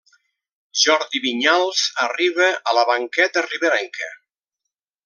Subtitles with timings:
[0.83, 4.15] Jordi Vinyals arriba a la banqueta riberenca.